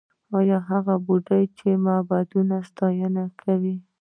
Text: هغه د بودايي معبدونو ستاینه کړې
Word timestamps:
هغه 0.69 0.93
د 0.99 1.03
بودايي 1.05 1.73
معبدونو 1.85 2.55
ستاینه 2.69 3.23
کړې 3.41 3.75